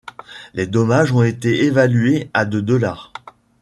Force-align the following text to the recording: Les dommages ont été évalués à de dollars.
Les 0.55 0.65
dommages 0.65 1.11
ont 1.11 1.21
été 1.21 1.65
évalués 1.65 2.31
à 2.33 2.45
de 2.45 2.59
dollars. 2.59 3.13